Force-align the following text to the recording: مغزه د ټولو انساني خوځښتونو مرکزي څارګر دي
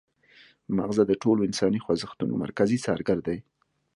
مغزه 0.77 1.03
د 1.07 1.13
ټولو 1.23 1.41
انساني 1.47 1.79
خوځښتونو 1.85 2.33
مرکزي 2.43 2.77
څارګر 2.85 3.17
دي 3.27 3.37